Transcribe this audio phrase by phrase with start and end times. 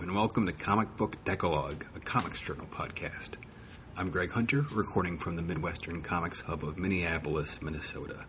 [0.00, 3.30] and welcome to Comic Book Decalogue, a comics journal podcast.
[3.96, 8.24] I'm Greg Hunter, recording from the Midwestern Comics Hub of Minneapolis, Minnesota.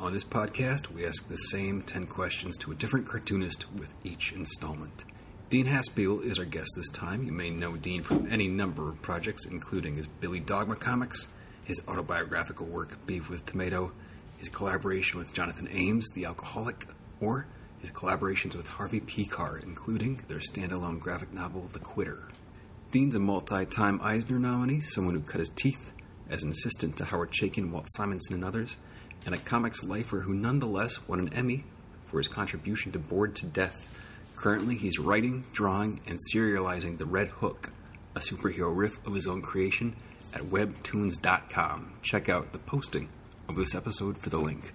[0.00, 4.32] On this podcast, we ask the same 10 questions to a different cartoonist with each
[4.32, 5.04] installment.
[5.48, 7.22] Dean Haspiel is our guest this time.
[7.22, 11.28] You may know Dean from any number of projects, including his Billy Dogma comics,
[11.62, 13.92] his autobiographical work Beef with Tomato,
[14.38, 16.88] his collaboration with Jonathan Ames, The Alcoholic,
[17.20, 17.46] or
[17.82, 22.28] his collaborations with Harvey Pekar, including their standalone graphic novel, The Quitter.
[22.92, 25.92] Dean's a multi time Eisner nominee, someone who cut his teeth
[26.30, 28.76] as an assistant to Howard Chaykin, Walt Simonson, and others,
[29.26, 31.64] and a comics lifer who nonetheless won an Emmy
[32.06, 33.88] for his contribution to Bored to Death.
[34.36, 37.72] Currently, he's writing, drawing, and serializing The Red Hook,
[38.14, 39.96] a superhero riff of his own creation,
[40.32, 41.94] at webtoons.com.
[42.02, 43.08] Check out the posting
[43.48, 44.72] of this episode for the link.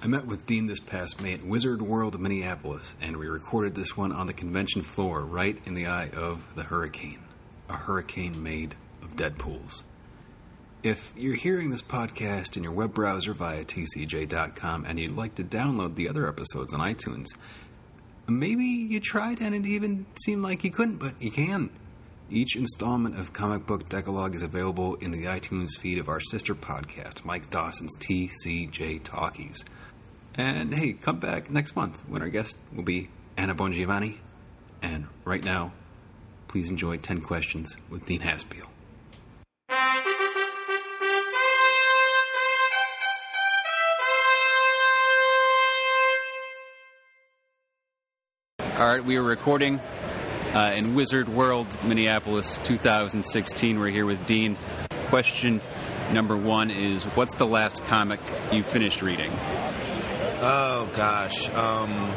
[0.00, 3.74] I met with Dean this past May at Wizard World, of Minneapolis, and we recorded
[3.74, 7.18] this one on the convention floor right in the eye of the hurricane.
[7.68, 9.82] A hurricane made of Deadpools.
[10.84, 15.42] If you're hearing this podcast in your web browser via tcj.com and you'd like to
[15.42, 17.26] download the other episodes on iTunes,
[18.28, 21.70] maybe you tried and it even seemed like you couldn't, but you can.
[22.30, 26.54] Each installment of Comic Book Decalogue is available in the iTunes feed of our sister
[26.54, 29.64] podcast, Mike Dawson's TCJ Talkies.
[30.34, 34.18] And hey, come back next month when our guest will be Anna Bongiovanni.
[34.82, 35.72] And right now,
[36.46, 38.66] please enjoy 10 Questions with Dean Haspiel.
[48.78, 49.80] All right, we are recording
[50.54, 53.80] uh, in Wizard World, Minneapolis, 2016.
[53.80, 54.56] We're here with Dean.
[55.08, 55.60] Question
[56.12, 58.20] number one is What's the last comic
[58.52, 59.32] you finished reading?
[60.40, 61.48] Oh gosh.
[61.50, 62.10] Um,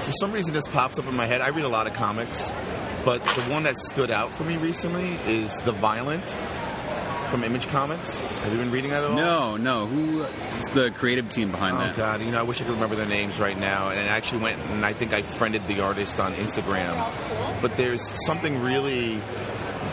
[0.00, 1.40] for some reason, this pops up in my head.
[1.40, 2.54] I read a lot of comics,
[3.04, 6.36] but the one that stood out for me recently is The Violent
[7.30, 8.22] from Image Comics.
[8.22, 9.16] Have you been reading that at all?
[9.16, 9.86] No, no.
[9.86, 11.94] Who is the creative team behind Oh that?
[11.94, 13.88] Oh God, you know, I wish I could remember their names right now.
[13.88, 16.94] And I actually went and I think I friended the artist on Instagram.
[17.60, 19.20] But there's something really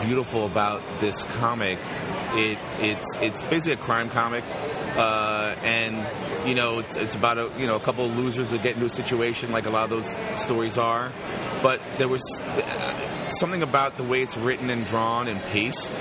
[0.02, 1.78] beautiful about this comic.
[2.34, 4.44] It it's it's basically a crime comic,
[4.96, 5.41] uh,
[6.46, 8.86] you know it's, it's about a you know a couple of losers that get into
[8.86, 11.12] a situation like a lot of those stories are.
[11.62, 16.00] But there was uh, something about the way it's written and drawn and paced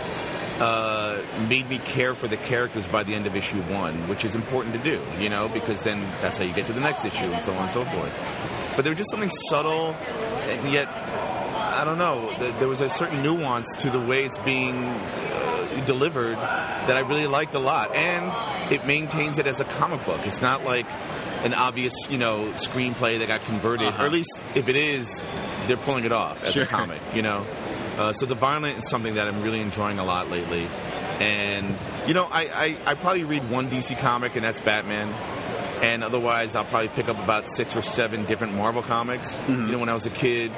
[0.61, 4.35] uh, made me care for the characters by the end of issue one, which is
[4.35, 7.25] important to do, you know, because then that's how you get to the next issue
[7.25, 8.73] and so on and so forth.
[8.75, 13.23] But there was just something subtle, and yet, I don't know, there was a certain
[13.23, 14.75] nuance to the way it's being
[15.85, 17.95] delivered that I really liked a lot.
[17.95, 20.19] And it maintains it as a comic book.
[20.25, 20.85] It's not like
[21.43, 24.03] an obvious, you know, screenplay that got converted, Uh-huh.
[24.03, 25.25] or at least if it is,
[25.65, 26.63] they're pulling it off as Sure.
[26.63, 27.45] a comic, you know.
[27.97, 30.67] Uh, so the violent is something that I'm really enjoying a lot lately,
[31.19, 31.75] and
[32.07, 35.13] you know I, I, I probably read one DC comic and that's Batman,
[35.81, 39.39] and otherwise I'll probably pick up about six or seven different Marvel comics.
[39.47, 40.51] You know when I was a kid,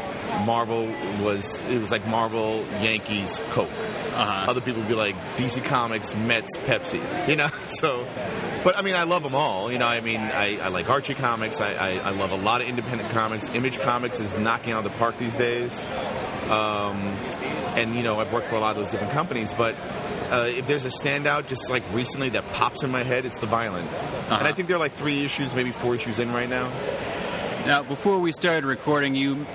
[0.45, 0.85] Marvel
[1.23, 3.69] was it was like Marvel, Yankees, Coke.
[3.69, 4.51] Uh-huh.
[4.51, 7.27] Other people would be like DC Comics, Mets, Pepsi.
[7.27, 8.07] You know, so.
[8.63, 9.71] But I mean, I love them all.
[9.71, 11.59] You know, I mean, I, I like Archie comics.
[11.59, 13.49] I, I, I love a lot of independent comics.
[13.49, 15.85] Image Comics is knocking out of the park these days.
[16.49, 16.97] Um,
[17.75, 19.53] and you know, I've worked for a lot of those different companies.
[19.53, 19.75] But
[20.33, 23.45] uh, if there's a standout, just like recently that pops in my head, it's The
[23.45, 23.87] Violent.
[24.31, 26.69] And I think there are like three issues, maybe four issues in right now.
[27.67, 29.45] Now, before we started recording, you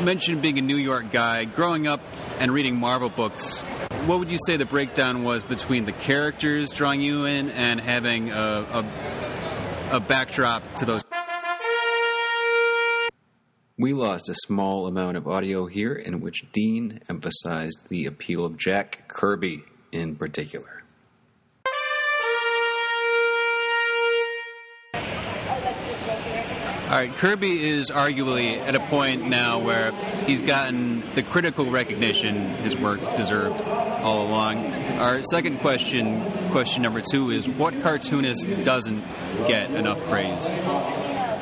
[0.00, 2.00] mentioned being a New York guy, growing up
[2.38, 3.60] and reading Marvel books.
[4.06, 8.30] What would you say the breakdown was between the characters drawing you in and having
[8.30, 8.34] a,
[8.72, 11.04] a, a backdrop to those?
[13.76, 18.56] We lost a small amount of audio here in which Dean emphasized the appeal of
[18.56, 20.82] Jack Kirby in particular.
[26.88, 29.92] All right, Kirby is arguably at a point now where
[30.24, 34.72] he's gotten the critical recognition his work deserved all along.
[34.98, 39.04] Our second question, question number two, is what cartoonist doesn't
[39.46, 40.46] get enough praise?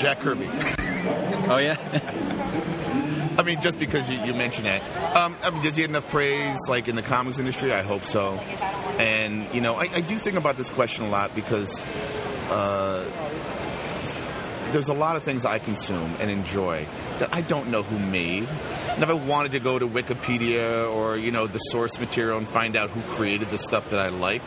[0.01, 0.49] Jack Kirby.
[1.49, 2.83] Oh yeah, I
[3.47, 4.83] mean, just because you, you mentioned that.
[5.17, 7.73] Um, I mean, does he get enough praise, like in the comics industry?
[7.73, 8.35] I hope so.
[8.99, 11.83] And you know, I, I do think about this question a lot because
[12.51, 13.11] uh,
[14.73, 16.87] there's a lot of things I consume and enjoy
[17.19, 18.49] that I don't know who made.
[18.91, 22.49] And if I wanted to go to Wikipedia or you know the source material and
[22.49, 24.43] find out who created the stuff that I like,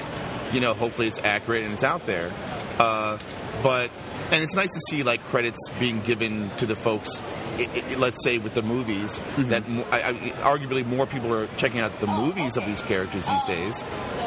[0.51, 2.31] you know, hopefully it's accurate and it's out there.
[2.77, 3.17] Uh,
[3.63, 3.91] but
[4.31, 7.21] and it's nice to see like credits being given to the folks.
[7.57, 9.49] i i let's say with the movies, mm-hmm.
[9.49, 10.13] that I, I,
[10.55, 13.83] arguably more people are checking out the movies of these characters these days.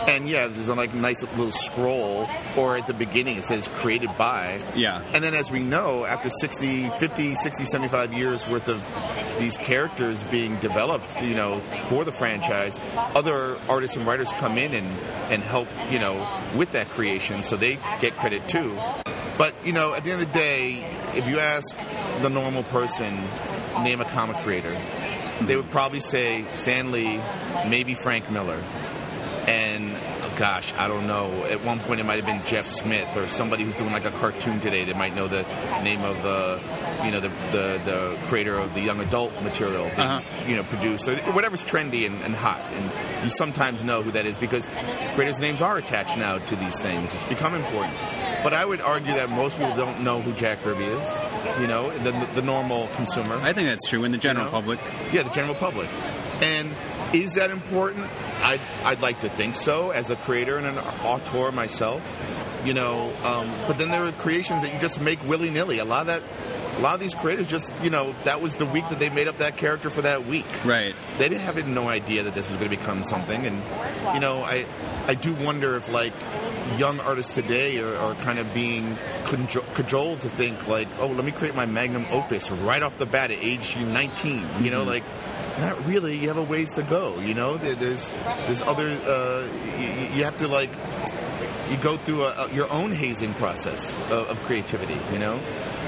[0.07, 4.11] And yeah, there's a like nice little scroll, or at the beginning it says "created
[4.19, 5.03] by." Yeah.
[5.15, 8.87] And then, as we know, after 60, 50, 60, 75 years worth of
[9.39, 11.59] these characters being developed, you know,
[11.89, 12.81] for the franchise,
[13.15, 14.87] other artists and writers come in and,
[15.31, 16.27] and help, you know,
[16.57, 18.77] with that creation, so they get credit too.
[19.39, 20.85] But, you know, at the end of the day,
[21.15, 21.77] if you ask
[22.21, 23.15] the normal person,
[23.83, 24.77] name a comic creator,
[25.43, 27.21] they would probably say Stan Lee,
[27.69, 28.63] maybe Frank Miller.
[30.37, 31.45] Gosh, I don't know.
[31.45, 34.11] At one point, it might have been Jeff Smith or somebody who's doing like a
[34.11, 34.85] cartoon today.
[34.85, 35.43] They might know the
[35.85, 36.61] name of the,
[37.05, 40.49] you know, the the, the creator of the young adult material, being, Uh-huh.
[40.49, 42.61] you know, produced or whatever's trendy and, and hot.
[42.73, 42.91] And
[43.25, 44.71] you sometimes know who that is because
[45.15, 47.15] creators' names are attached now to these things.
[47.15, 47.95] It's become important.
[48.43, 51.23] But I would argue that most people don't know who Jack Kirby is.
[51.61, 53.35] You know, the the normal consumer.
[53.37, 54.59] I think that's true in the general You know?
[54.61, 54.81] public.
[55.13, 55.89] Yeah, the general public.
[57.13, 58.07] Is that important?
[58.43, 62.23] I'd, I'd like to think so as a creator and an auteur myself.
[62.65, 65.79] You know, um, but then there are creations that you just make willy nilly.
[65.79, 66.23] A lot of that,
[66.79, 69.27] a lot of these creators just, you know, that was the week that they made
[69.27, 70.47] up that character for that week.
[70.65, 70.95] Right.
[71.19, 73.45] They didn't have no idea that this was going to become something.
[73.45, 73.63] And
[74.15, 74.65] you know, I,
[75.07, 76.13] I do wonder if like
[76.79, 78.97] young artists today are, are kind of being
[79.75, 83.31] cajoled to think like, oh, let me create my magnum opus right off the bat
[83.31, 84.47] at age 19.
[84.63, 85.03] You know, like
[85.61, 86.17] not really.
[86.17, 87.19] You have a ways to go.
[87.21, 88.15] You know, There- there's
[88.47, 88.87] there's other.
[88.89, 90.71] Uh, you, you have to like
[91.71, 94.99] you go through a, a, your own hazing process of, of creativity.
[95.13, 95.41] You know.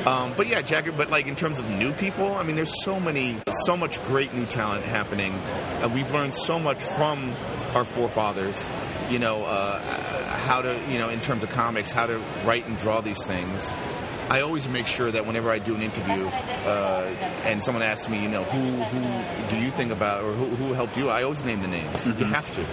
[0.06, 0.92] Um, but yeah, Jagger.
[0.92, 4.34] But like in terms of new people, I mean, there's so many, so much great
[4.34, 5.32] new talent happening,
[5.80, 7.32] and we've learned so much from
[7.74, 8.70] our forefathers.
[9.10, 9.78] You know, uh,
[10.46, 13.72] how to, you know, in terms of comics, how to write and draw these things.
[14.30, 18.22] I always make sure that whenever I do an interview uh, and someone asks me,
[18.22, 21.44] you know, who who do you think about or who, who helped you, I always
[21.44, 22.06] name the names.
[22.06, 22.64] You have to.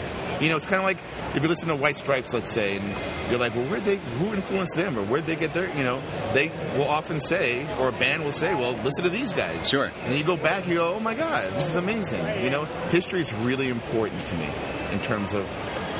[0.44, 0.98] You know, it's kind of like
[1.36, 2.96] if you listen to White Stripes, let's say, and
[3.30, 6.02] you're like, well, where'd they, who influenced them, or where'd they get their, you know,
[6.34, 9.70] they will often say, or a band will say, well, listen to these guys.
[9.70, 9.86] Sure.
[9.86, 12.44] And then you go back, and you go, oh my God, this is amazing.
[12.44, 14.50] You know, history is really important to me
[14.92, 15.46] in terms of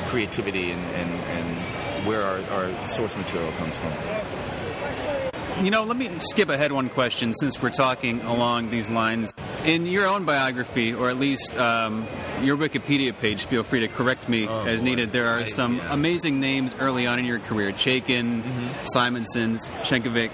[0.08, 3.92] creativity and, and, and where our, our source material comes from.
[5.62, 9.32] You know, let me skip ahead one question since we're talking along these lines.
[9.64, 12.04] In your own biography, or at least um,
[12.42, 14.86] your Wikipedia page, feel free to correct me Oh, as boy.
[14.86, 15.12] needed.
[15.12, 15.92] There are some yeah.
[15.94, 18.84] amazing names early on in your career Chaykin, Mm-hmm.
[18.86, 20.32] Simonsons, Sienkiewicz.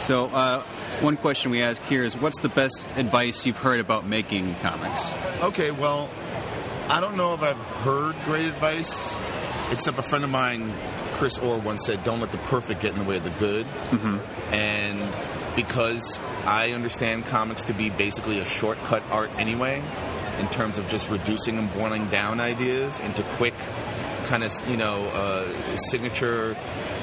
[0.00, 0.62] So, uh,
[1.02, 5.14] one question we ask here is what's the best advice you've heard about making comics?
[5.40, 6.10] Okay, well,
[6.88, 9.20] I don't know if I've heard great advice,
[9.70, 10.72] except a friend of mine,
[11.14, 13.66] Chris Orr, once said, "Don't let the perfect get in the way of the good."
[13.66, 14.54] Mm-hmm.
[14.54, 15.16] And
[15.56, 19.82] because I understand comics to be basically a shortcut art anyway,
[20.38, 23.54] in terms of just reducing and boiling down ideas into quick,
[24.24, 26.56] kind of you know, uh, signature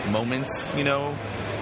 [0.10, 1.16] moments, you know,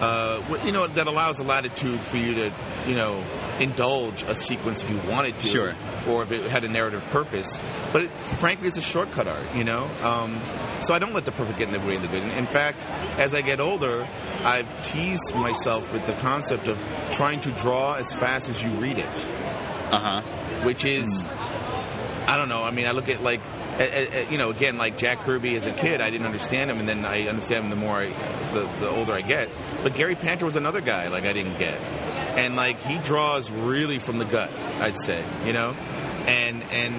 [0.03, 2.53] uh, you know that allows a latitude for you to,
[2.87, 3.23] you know,
[3.59, 5.75] indulge a sequence if you wanted to, Sure.
[6.09, 7.61] or if it had a narrative purpose.
[7.91, 9.89] But it, frankly, it's a shortcut art, you know.
[10.01, 10.41] Um,
[10.81, 12.23] so I don't let the perfect get in the way of the good.
[12.23, 12.85] In fact,
[13.17, 14.07] as I get older,
[14.43, 18.97] I've teased myself with the concept of trying to draw as fast as you read
[18.97, 19.27] it
[19.91, 20.21] Uh huh.
[20.63, 21.31] which is
[22.27, 22.63] I don't know.
[22.63, 23.41] I mean, I look at like
[24.29, 27.05] you know, again, like Jack Kirby as a kid, I didn't understand him, and then
[27.05, 28.07] I understand him the more I,
[28.53, 29.49] the the older I get.
[29.83, 31.79] But Gary Panter was another guy like I didn't get,
[32.37, 34.49] and like he draws really from the gut,
[34.79, 35.75] I'd say, you know,
[36.25, 36.95] and and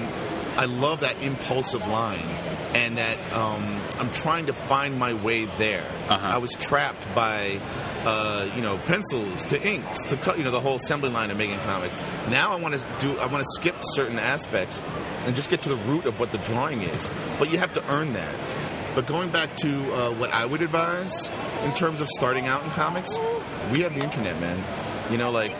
[0.58, 2.26] I love that impulsive line.
[2.74, 5.86] And that um, I'm trying to find my way there.
[6.08, 6.26] Uh-huh.
[6.26, 7.60] I was trapped by
[8.04, 11.38] uh, you know, pencils to inks to cut, you know, the whole assembly line of
[11.38, 11.96] making comics.
[12.28, 14.82] Now I want to do, I want to skip certain aspects
[15.24, 17.10] and just get to the root of what the drawing is.
[17.38, 18.34] But you have to earn that.
[18.94, 21.28] But going back to uh, what I would advise
[21.64, 23.18] in terms of starting out in comics,
[23.72, 24.62] we have the internet, man.
[25.10, 25.50] You know, like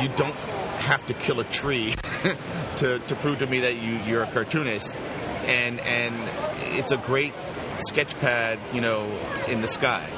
[0.00, 0.34] you don't
[0.80, 1.94] have to kill a tree
[2.76, 4.96] to, to prove to me that you, you're a cartoonist,
[5.46, 6.14] and and
[6.76, 7.32] it's a great
[7.78, 9.04] sketch pad, you know,
[9.48, 10.08] in the sky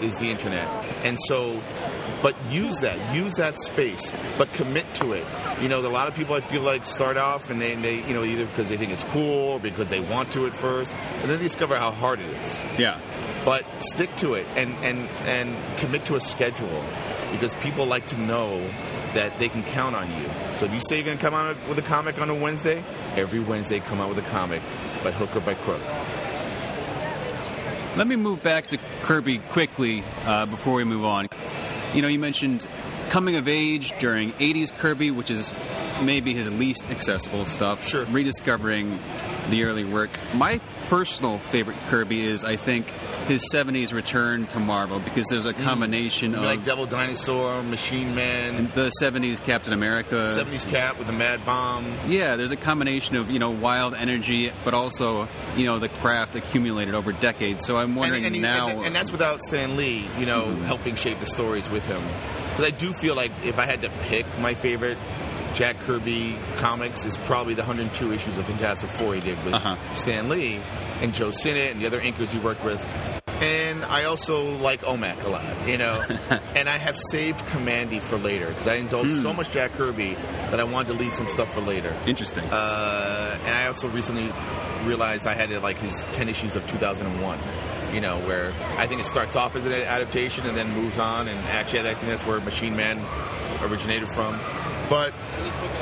[0.00, 0.66] is the internet,
[1.04, 1.60] and so.
[2.22, 5.26] But use that, use that space, but commit to it.
[5.60, 8.14] You know, a lot of people I feel like start off and they, they you
[8.14, 11.30] know, either because they think it's cool or because they want to at first, and
[11.30, 13.00] then they discover how hard it is Yeah.
[13.44, 16.84] but stick to it and and and commit to a schedule
[17.32, 18.60] because people like to know
[19.14, 20.26] that they can count on you.
[20.56, 22.84] So if you say you're going to come out with a comic on a Wednesday,
[23.16, 24.62] every Wednesday come out with a comic
[25.02, 25.80] by hook or by crook.
[27.96, 31.28] Let me move back to Kirby quickly uh, before we move on.
[31.94, 32.66] You know, you mentioned
[33.10, 35.52] coming of age during 80s Kirby, which is
[36.00, 37.86] maybe his least accessible stuff.
[37.86, 38.04] Sure.
[38.06, 38.98] Rediscovering
[39.50, 40.10] the early work.
[40.34, 42.88] My personal favorite Kirby is, I think,
[43.26, 45.64] his 70s return to Marvel because there's a mm.
[45.64, 50.16] combination of like Devil Dinosaur, Machine Man, the 70s Captain America.
[50.16, 51.92] 70s Cap with the Mad Bomb.
[52.06, 56.36] Yeah, there's a combination of you know wild energy, but also you know the craft
[56.36, 57.64] accumulated over decades.
[57.64, 58.68] So I'm wondering and, and, now.
[58.68, 60.62] and, and that's without Stan Lee, you know, mm-hmm.
[60.62, 62.02] helping shape the stories with him.
[62.50, 64.98] Because I do feel like if I had to pick my favorite
[65.54, 69.76] Jack Kirby comics, is probably the 102 issues of Fantastic Four he did with Uh-huh.
[69.94, 70.60] Stan Lee
[71.00, 72.82] and Joe Sinnott and the other inkers he worked with.
[73.42, 76.00] And I also like OMAC a lot, you know.
[76.54, 80.14] and I have saved Kamandi for later because I indulged so much Jack Kirby
[80.50, 81.92] that I wanted to leave some stuff for later.
[82.06, 82.44] Interesting.
[82.44, 84.30] Uh, and I also recently
[84.86, 87.38] realized I had to like his 10 issues of 2001.
[87.92, 91.28] You know, where I think it starts off as an adaptation and then moves on.
[91.28, 93.04] And actually, I think that's where Machine Man
[93.60, 94.38] originated from.
[94.88, 95.12] But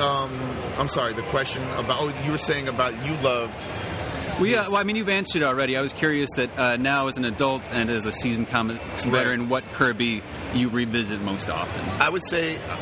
[0.00, 0.30] um,
[0.78, 3.66] I'm sorry, the question about oh, you were saying about you loved.
[4.38, 4.68] well, yeah.
[4.68, 5.76] Well, I mean, you've answered already.
[5.76, 9.48] I was curious that uh, now, as an adult and as a seasoned comics veteran,
[9.48, 10.22] what Kirby
[10.54, 11.88] you revisit most often.
[12.00, 12.76] I would say uh,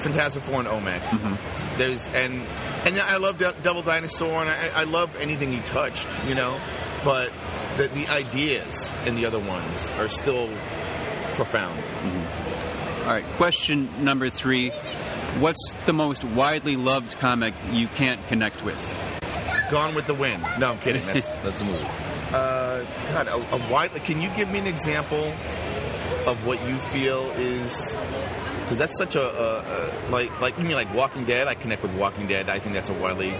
[0.00, 1.38] Fantastic Four and OMAC.
[1.78, 2.34] There's and
[2.86, 6.60] and I love De- Devil Dinosaur and I, I love anything he touched, you know.
[7.04, 7.32] But
[7.76, 10.48] the, the ideas in the other ones are still
[11.34, 11.82] profound.
[13.02, 13.24] All right.
[13.36, 14.70] Question number three:
[15.40, 18.80] What's the most widely loved comic you can't connect with?
[19.70, 20.42] Gone with the Wind.
[20.60, 21.04] No, I'm kidding.
[21.06, 21.84] That's that's a movie.
[22.32, 23.90] Uh, God, a, a wide.
[24.04, 25.24] Can you give me an example
[26.26, 27.98] of what you feel is?
[28.62, 31.48] Because that's such a, a, a like like you mean like Walking Dead.
[31.48, 32.48] I connect with Walking Dead.
[32.48, 33.34] I think that's a widely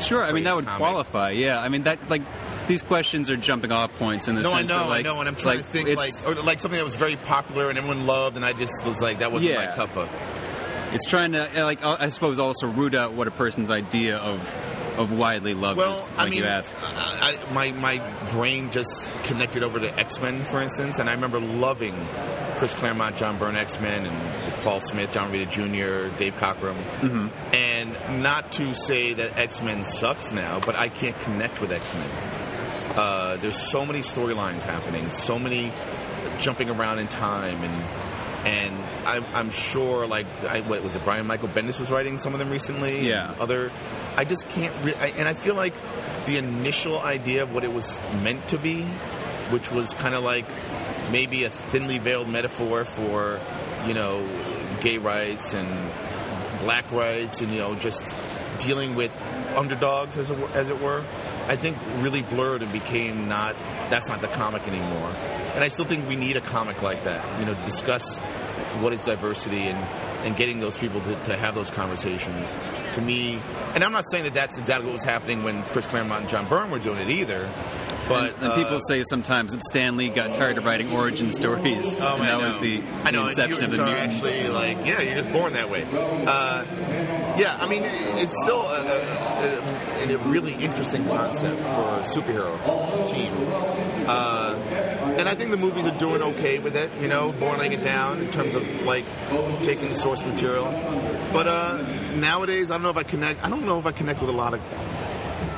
[0.00, 0.22] Sure.
[0.22, 0.78] I mean, that would comic.
[0.78, 1.30] qualify.
[1.30, 1.60] Yeah.
[1.60, 2.22] I mean, that like
[2.66, 5.08] these questions are jumping off points in the No, I sense know, that, like, I
[5.08, 7.68] know, and I'm trying like, to think like or like something that was very popular
[7.68, 9.66] and everyone loved, and I just was like, that wasn't Yeah.
[9.70, 10.08] my cup of.
[10.92, 14.40] It's trying to uh, like I suppose also root out what a person's idea of
[14.98, 15.86] of widely loved is.
[15.86, 16.74] Well, Like I mean, you asked.
[16.82, 21.14] I, I, my my brain just connected over to X Men, for instance, and I
[21.14, 21.94] remember loving
[22.56, 26.74] Chris Claremont, John Byrne X Men, and Paul Smith, John Romita Jr., Dave Cockrum.
[27.00, 27.28] Mm-hmm.
[27.54, 31.94] And not to say that X Men sucks now, but I can't connect with X
[31.94, 32.10] Men.
[32.96, 35.72] Uh, there's so many storylines happening, so many
[36.40, 37.84] jumping around in time, and
[39.08, 41.04] I'm, I'm sure like I, what was it?
[41.04, 43.08] Brian Michael Bendis was writing some of them recently.
[43.08, 43.34] Yeah.
[43.40, 43.72] Other,
[44.16, 44.74] I just can't.
[44.84, 45.74] Re- I, and I feel like
[46.26, 48.82] the initial idea of what it was meant to be,
[49.50, 50.44] which was kind of like
[51.10, 53.40] maybe a thinly veiled metaphor for
[53.86, 54.28] you know
[54.80, 55.68] gay rights and
[56.60, 58.16] black rights and you know just
[58.58, 59.10] dealing with
[59.56, 61.02] underdogs as it, as it were
[61.46, 63.54] i think really blurred and became not
[63.88, 65.14] that's not the comic anymore
[65.54, 68.20] and i still think we need a comic like that you know discuss
[68.82, 69.78] what is diversity and
[70.26, 72.58] and getting those people to, to have those conversations
[72.92, 73.38] to me
[73.74, 76.48] and i'm not saying that that's exactly what was happening when chris claremont and john
[76.48, 77.48] byrne were doing it either
[78.08, 81.30] but and, and people uh, say sometimes that Stan Lee got tired of writing origin
[81.30, 83.28] stories, Oh, and that was the, I know.
[83.28, 84.12] inception of the are mutant.
[84.14, 85.84] actually like, yeah, you're just born that way.
[85.92, 86.64] Uh,
[87.38, 93.06] yeah, I mean, it's still a, a, a, a really interesting concept for a superhero
[93.08, 93.30] team.
[94.08, 94.54] Uh,
[95.18, 98.20] and I think the movies are doing okay with it, you know, boiling it down
[98.20, 99.04] in terms of like
[99.62, 100.66] taking the source material.
[101.32, 101.82] But uh,
[102.16, 103.44] nowadays, I don't know if I connect.
[103.44, 104.60] I don't know if I connect with a lot of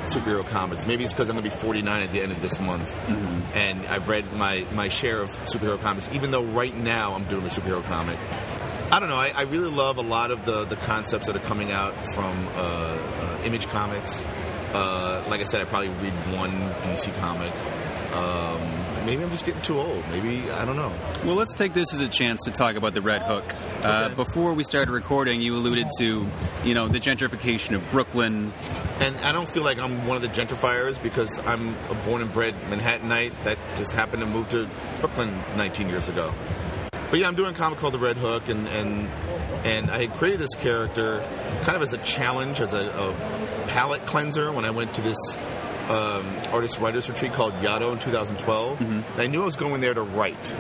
[0.05, 0.87] superhero comics.
[0.87, 2.97] Maybe it's because I'm going to be 49 at the end of this month,
[3.55, 6.11] and I've read my, my share of superhero comics.
[6.13, 8.19] Even though right now I'm doing a superhero comic,
[8.91, 9.17] I don't know.
[9.17, 12.35] I, I really love a lot of the, the concepts that are coming out from
[12.55, 14.25] uh, uh, Image Comics.
[14.73, 16.51] Uh, like I said, I probably read one
[16.83, 17.53] DC comic.
[18.15, 20.05] Um, maybe I'm just getting too old.
[20.13, 20.93] Maybe I don't know.
[21.25, 23.45] Well, let's take this as a chance to talk about the Red Hook.
[23.83, 26.29] Uh, before we started recording, you alluded to,
[26.63, 28.53] you know, the gentrification of Brooklyn.
[29.01, 32.33] And I don't feel like I'm one of the gentrifiers because I'm a born and
[32.33, 36.33] bred Manhattanite that just happened to move to Brooklyn 19 years ago.
[36.93, 39.09] But yeah, I'm doing a comic called The Red Hook, and and
[39.65, 41.27] and I had created this character
[41.63, 45.19] kind of as a challenge, as a, a palate cleanser when I went to this
[45.91, 48.81] um, artist writers retreat called Yaddo in 2012.
[48.81, 50.55] And I knew I was going there to write,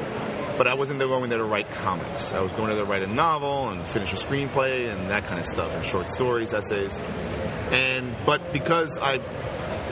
[0.59, 2.33] but I wasn't going there to write comics.
[2.33, 5.39] I was going there to write a novel and finish a screenplay and that kind
[5.39, 7.01] of stuff, and short stories, essays.
[7.71, 9.19] And but because I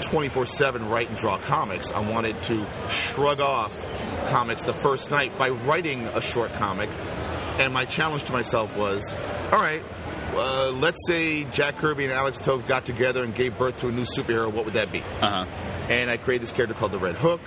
[0.01, 3.77] 24/7 write and draw comics, I wanted to shrug off
[4.29, 6.91] comics the first night by writing a short comic.
[7.61, 9.13] And my challenge to myself was,
[9.53, 9.83] all right,
[10.39, 13.93] uh, let's say Jack Kirby and Alex Toth got together and gave birth to a
[13.93, 14.53] new superhero.
[14.53, 15.01] What would that be?
[15.21, 15.47] Uh huh.
[15.89, 17.41] and I created this character called the Red Hook.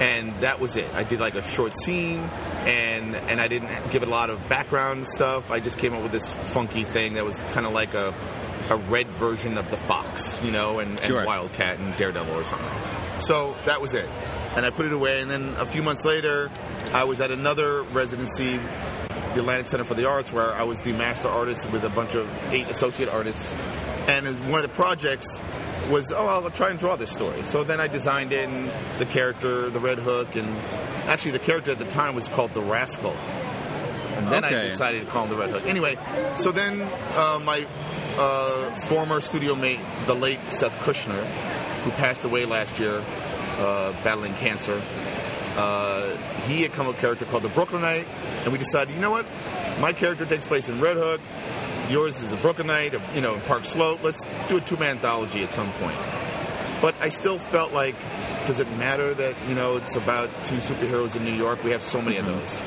[0.00, 0.88] and that was it.
[0.94, 2.20] I did like a short scene,
[2.64, 5.50] and and I didn't give it a lot of background stuff.
[5.50, 8.14] I just came up with this funky thing that was kind of like a
[8.70, 11.18] a red version of the Fox, you know, and, Sure.
[11.18, 12.68] and Wildcat and Daredevil or something.
[13.20, 14.08] So that was it,
[14.56, 15.20] and I put it away.
[15.20, 16.48] And then a few months later,
[16.94, 18.58] I was at another residency
[19.34, 22.14] the Atlantic Center for the Arts, where I was the master artist with a bunch
[22.14, 23.54] of eight associate artists.
[24.08, 25.40] And one of the projects
[25.88, 27.42] was, oh, I'll try and draw this story.
[27.42, 30.48] So then I designed in the character, the Red Hook, and
[31.08, 33.12] actually the character at the time was called the Rascal.
[33.12, 35.66] And then I decided to call him the Red Hook.
[35.66, 35.96] Anyway,
[36.34, 37.66] so then uh, my
[38.18, 41.24] uh, former studio mate, the late Seth Kushner,
[41.82, 43.02] who passed away last year
[43.58, 44.82] uh, battling cancer,
[45.56, 46.16] uh,
[46.46, 48.06] he had come up with a character called the Brooklynite,
[48.44, 49.26] and we decided, you know what?
[49.80, 51.20] My character takes place in Red Hook.
[51.88, 54.02] Yours is a Brooklynite, you know, in Park Slope.
[54.02, 55.96] Let's do a two-man anthology at some point.
[56.80, 57.94] But I still felt like,
[58.46, 61.62] does it matter that you know it's about two superheroes in New York?
[61.62, 62.62] We have so many of those.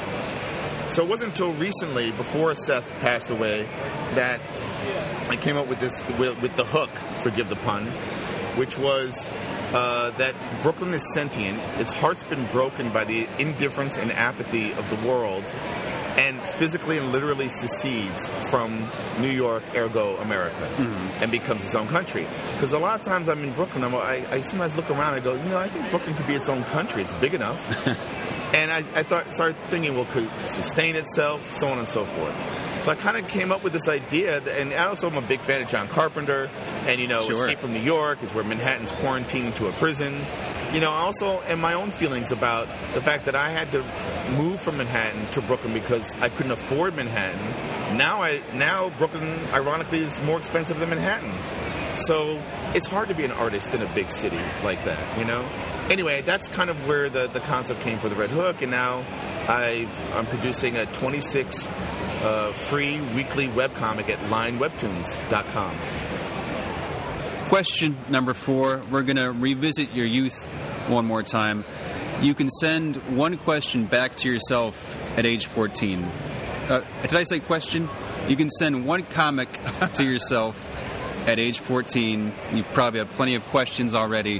[0.93, 3.63] So it wasn't until recently, before Seth passed away,
[4.13, 4.39] that
[5.29, 6.91] I came up with this with, with the hook.
[7.23, 7.85] Forgive the pun,
[8.57, 9.31] which was
[9.73, 11.59] uh, that Brooklyn is sentient.
[11.77, 15.43] Its heart's been broken by the indifference and apathy of the world,
[16.17, 18.85] and physically and literally secedes from
[19.19, 20.69] New York, ergo America,
[21.21, 22.25] and becomes its own country.
[22.53, 25.23] Because a lot of times I'm in Brooklyn, I'm, I, I sometimes look around and
[25.23, 27.01] go, you know, I think Brooklyn could be its own country.
[27.01, 27.87] It's big enough.
[28.53, 32.05] And I, I thought, started thinking, well, could it sustain itself, so on and so
[32.05, 32.62] forth.
[32.83, 35.25] So I kind of came up with this idea, that, and I also am a
[35.25, 36.49] big fan of John Carpenter,
[36.85, 37.31] and you know, Sure.
[37.31, 40.13] Escape from New York is where Manhattan's quarantined to a prison.
[40.73, 43.85] You know, I also, and my own feelings about the fact that I had to
[44.37, 47.97] move from Manhattan to Brooklyn because I couldn't afford Manhattan.
[47.97, 51.33] Now, I now Brooklyn, ironically, is more expensive than Manhattan.
[51.95, 52.37] So
[52.73, 55.47] it's hard to be an artist in a big city like that, you know?
[55.89, 59.05] Anyway, that's kind of where the, the concept came for the Red Hook, and now
[59.47, 61.67] I've, I'm producing a 26
[62.23, 65.75] uh, free weekly webcomic at linewebtoons.com.
[67.49, 68.81] Question number four.
[68.89, 70.47] We're going to revisit your youth
[70.87, 71.63] one more time.
[72.21, 74.75] You can send one question back to yourself
[75.17, 76.03] at age 14.
[76.03, 77.89] Uh, did I say question?
[78.27, 79.59] You can send one comic
[79.95, 80.57] to yourself
[81.27, 82.33] at age 14.
[82.53, 84.39] You probably have plenty of questions already.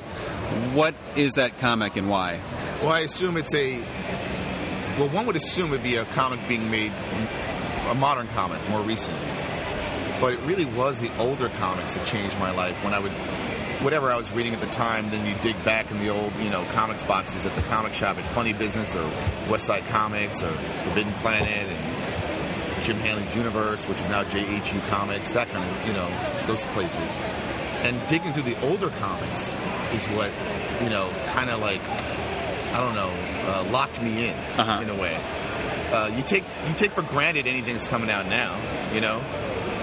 [0.74, 2.40] What is that comic and why?
[2.82, 3.78] Well, I assume it's a.
[4.98, 6.92] Well, one would assume it'd be a comic being made,
[7.90, 9.18] a modern comic, more recent.
[10.22, 12.82] But it really was the older comics that changed my life.
[12.84, 13.12] When I would,
[13.84, 16.50] whatever I was reading at the time, then you dig back in the old, you
[16.50, 19.04] know, comics boxes at the comic shop at Funny Business or
[19.50, 25.32] West Side Comics or Forbidden Planet and Jim Hanley's Universe, which is now JHU Comics,
[25.32, 26.10] that kind of, you know,
[26.48, 27.20] those places.
[27.84, 29.54] And digging through the older comics
[29.94, 30.32] is what,
[30.82, 31.82] you know, kind of like
[32.74, 33.12] I don't know,
[33.52, 34.82] uh, locked me in Uh-huh.
[34.82, 35.16] in a way.
[35.94, 38.60] Uh, you take you take for granted anything that's coming out now,
[38.96, 39.22] you know,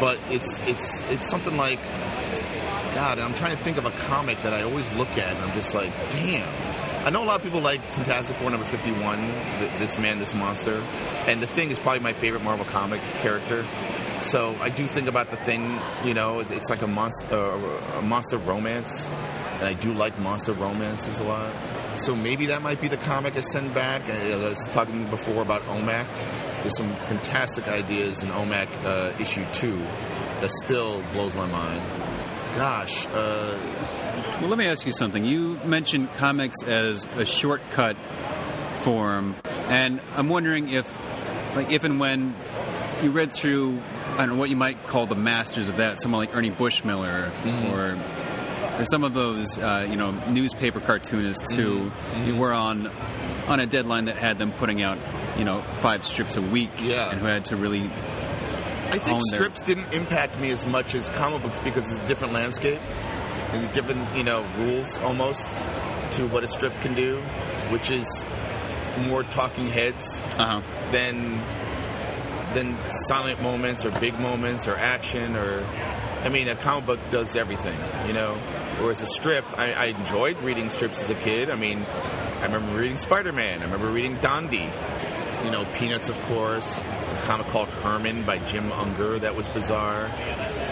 [0.00, 1.78] but it's it's it's something like
[2.94, 3.20] God.
[3.20, 5.72] I'm trying to think of a comic that I always look at, and I'm just
[5.72, 6.48] like, damn.
[7.06, 10.34] I know a lot of people like Fantastic Four number 51, th- this man, this
[10.34, 10.82] monster,
[11.26, 13.64] and the Thing is probably my favorite Marvel comic character.
[14.20, 15.78] So I do think about the Thing.
[16.04, 20.18] You know, it's, it's like a monster, uh, a monster romance, and I do like
[20.18, 21.54] monster romances a lot.
[21.96, 24.02] So maybe that might be the comic I send back.
[24.08, 26.06] I, was talking before about OMAC.
[26.62, 29.76] There's some fantastic ideas in OMAC uh, issue two
[30.40, 31.82] that still blows my mind.
[32.56, 33.58] Gosh, uh,
[34.40, 35.24] Well, let me ask you something.
[35.24, 37.96] You mentioned comics as a shortcut
[38.78, 39.36] form,
[39.68, 40.86] and I'm wondering if,
[41.54, 42.34] like, if and when
[43.02, 43.80] you read through,
[44.14, 47.30] I don't know what you might call the masters of that, someone like Ernie Bushmiller
[47.72, 47.98] or.
[48.80, 51.90] Or some of those, uh, you know, newspaper cartoonists who
[52.24, 52.90] you were on
[53.46, 54.96] on a deadline that had them putting out,
[55.38, 57.10] you know, five strips a week, Yeah.
[57.10, 57.82] and who had to really
[58.88, 62.00] I think own their- strips didn't impact me as much as comic books because it's
[62.00, 62.78] a different landscape.
[63.52, 65.46] There's different, you know, rules almost
[66.12, 67.18] to what a strip can do,
[67.70, 68.24] which is
[69.08, 71.38] more talking heads uh than
[72.54, 75.62] than silent moments or big moments or action or
[76.22, 78.34] I mean a comic book does everything, you know.
[78.80, 81.50] Whereas a strip, I, I enjoyed reading strips as a kid.
[81.50, 81.78] I mean,
[82.40, 83.60] I remember reading Spider Man.
[83.60, 84.70] I remember reading Dondi.
[85.44, 86.82] You know, Peanuts, of course.
[86.82, 90.04] A comic called Herman by Jim Unger that was bizarre.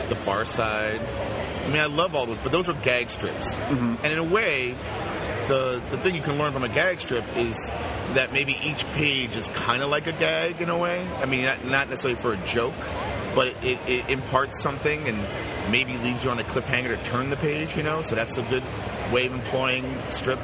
[0.08, 1.00] The Far Side.
[1.00, 3.56] I mean, I love all those, but those were gag strips.
[3.56, 4.04] Mm-hmm.
[4.04, 4.74] And in a way,
[5.48, 7.68] the the thing you can learn from a gag strip is
[8.14, 11.06] that maybe each page is kind of like a gag in a way.
[11.18, 12.74] I mean, not, not necessarily for a joke,
[13.38, 15.16] but it, it imparts something and
[15.70, 17.76] maybe leaves you on a cliffhanger to turn the page.
[17.76, 18.64] You know, so that's a good
[19.12, 20.40] way of employing strip.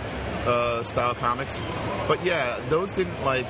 [0.46, 1.60] uh, style comics.
[2.06, 3.46] But yeah, those didn't like.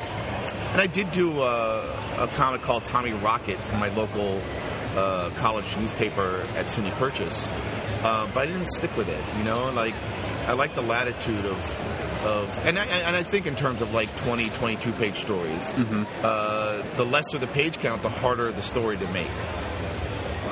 [0.73, 4.41] And I did do uh, a comic called Tommy Rocket for my local
[4.97, 7.49] uh, college newspaper at SUNY Purchase,
[8.03, 9.39] uh, but I didn't stick with it.
[9.39, 9.95] You know, like
[10.47, 11.94] I like the latitude of
[12.25, 16.05] of, and I, and I think in terms of like 20, 22 page stories, Mm-hmm.
[16.23, 19.29] uh, the lesser the page count, the harder the story to make.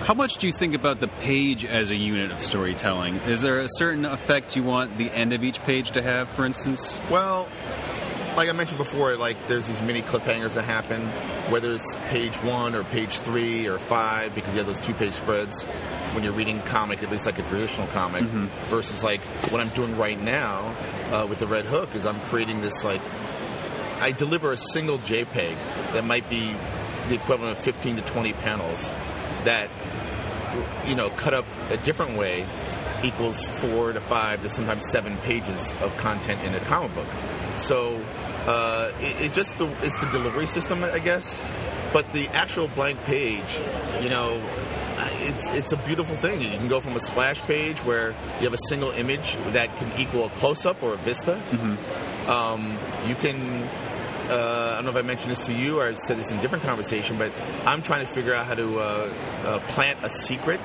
[0.05, 3.15] How much do you think about the page as a unit of storytelling?
[3.29, 6.45] Is there a certain effect you want the end of each page to have, for
[6.45, 7.01] instance?
[7.09, 7.49] Well,
[8.37, 11.03] like I mentioned before, like there's these mini cliffhangers that happen,
[11.53, 15.13] whether it's page one or page three or five, because you have those two page
[15.13, 15.67] spreads
[16.15, 18.23] when you're reading comic, at least like a traditional comic,
[18.71, 19.21] versus like
[19.53, 20.75] what I'm doing right now
[21.13, 23.01] uh, with the Red Hook is I'm creating this like
[24.01, 25.55] I deliver a single JPEG
[25.93, 26.55] that might be
[27.09, 28.95] the equivalent of 15 to 20 panels
[29.45, 29.69] that
[30.87, 32.45] you know cut up a different way
[33.05, 37.07] equals four to five to sometimes seven pages of content in a comic book.
[37.57, 38.01] So
[38.47, 41.45] uh, it, it's just the it's the delivery system, I guess.
[41.93, 43.61] But the actual blank page,
[44.01, 44.41] you know,
[45.29, 46.41] it's it's a beautiful thing.
[46.41, 49.91] You can go from a splash page where you have a single image that can
[50.01, 51.41] equal a close up or a vista.
[52.29, 53.69] Um, you can.
[54.31, 56.39] Uh, I don't know if I mentioned this to you or I said this in
[56.39, 57.33] a different conversation, but
[57.67, 59.13] I'm trying to figure out how to uh,
[59.45, 60.61] uh, plant a secret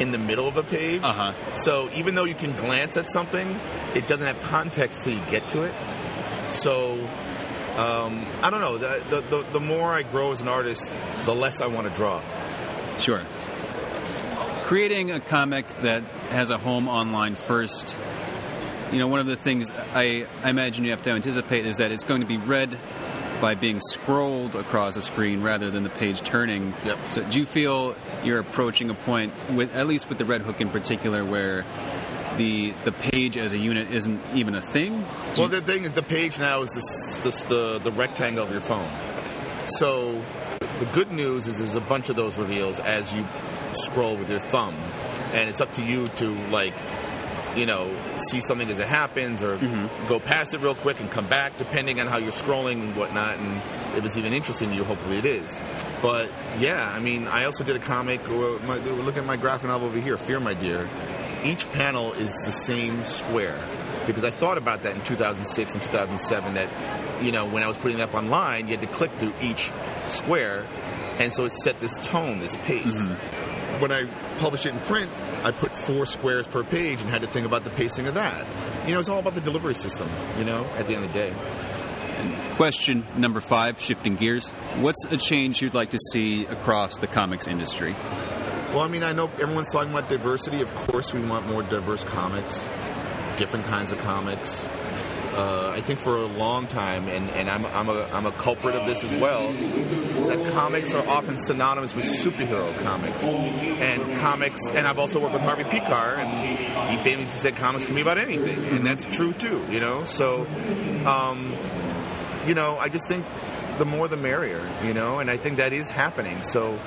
[0.00, 1.02] in the middle of a page.
[1.02, 1.32] Uh-huh.
[1.54, 3.58] So even though you can glance at something,
[3.94, 5.74] it doesn't have context till you get to it.
[6.50, 6.92] So
[7.76, 8.78] um, I don't know.
[8.78, 11.94] The, the, the, the more I grow as an artist, the less I want to
[11.94, 12.22] draw.
[12.98, 13.20] Sure.
[14.64, 17.96] Creating a comic that has a home online first,
[18.90, 21.92] you know, one of the things I, I imagine you have to anticipate is that
[21.92, 22.78] it's going to be read
[23.42, 26.72] by being scrolled across a screen rather than the page turning.
[26.86, 26.98] Yep.
[27.10, 30.62] So do you feel you're approaching a point with at least with the Red Hook
[30.62, 31.66] in particular where
[32.38, 35.04] the the page as a unit isn't even a thing?
[35.34, 38.50] Do Well, the thing is, the page now is this, this, the the rectangle of
[38.50, 38.88] your phone.
[39.66, 40.24] So
[40.78, 43.26] the good news is there's a bunch of those reveals as you
[43.74, 44.74] scroll with your thumb,
[45.32, 46.74] and it's up to you to like,
[47.56, 50.08] you know, see something as it happens, or mm-hmm.
[50.08, 53.38] go past it real quick and come back, depending on how you're scrolling and whatnot,
[53.38, 53.62] and
[53.96, 54.84] if it's even interesting to you.
[54.84, 55.60] Hopefully, it is.
[56.02, 58.28] But yeah, I mean, I also did a comic.
[58.30, 60.88] Or my, look at my graphic novel over here, Fear My Dear.
[61.44, 63.58] Each panel is the same square
[64.06, 67.78] because I thought about that in 2006 and 2007 that you know when I was
[67.78, 69.72] putting it up online you had to click through each
[70.08, 70.66] square
[71.18, 73.43] and so it set this tone this pace mm-hmm.
[73.80, 74.06] When I
[74.38, 75.10] published it in print
[75.42, 78.46] I put four squares per page and had to think about the pacing of that
[78.86, 80.08] you know it's all about the delivery system
[80.38, 81.32] you know at the end of the day
[82.56, 84.50] Question number five, shifting gears.
[84.76, 87.94] What's a change you'd like to see across the comics industry?
[88.68, 90.62] Well, I mean, I know everyone's talking about diversity.
[90.62, 92.70] Of course, we want more diverse comics,
[93.36, 94.70] different kinds of comics.
[95.34, 98.76] Uh, I think for a long time, and, and I'm, I'm, a, I'm a culprit
[98.76, 103.24] of this as well, is that comics are often synonymous with superhero comics.
[103.24, 107.96] And comics, and I've also worked with Harvey Pekar, and he famously said comics can
[107.96, 110.04] be about anything, and that's true too, you know?
[110.04, 110.46] So,
[111.04, 111.52] um,
[112.46, 113.26] you know, I just think
[113.78, 116.42] the more the merrier, you know, and I think that is happening.
[116.42, 116.78] So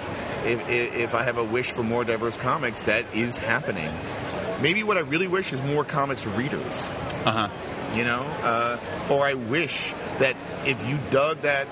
[0.46, 3.92] if, if, if I have a wish for more diverse comics, that is happening.
[4.62, 6.90] Maybe what I really wish is more comics readers,
[7.26, 7.50] Uh huh.
[7.96, 8.78] You know, uh,
[9.10, 11.68] or I wish that if you dug that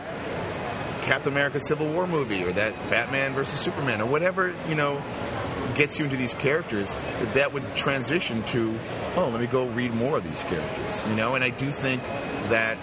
[1.03, 5.01] Captain America Civil War movie or that Batman versus Superman or whatever, you know,
[5.75, 8.77] gets you into these characters, that that would transition to,
[9.15, 12.01] oh, let me go read more of these characters, you know, and I do think
[12.49, 12.77] that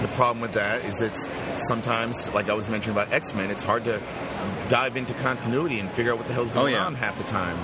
[0.00, 1.28] the problem with that is it's
[1.66, 4.00] sometimes, like I was mentioning about X Men, it's hard to
[4.68, 6.84] dive into continuity and figure out what the hell's going Oh, yeah.
[6.86, 7.56] on half the time.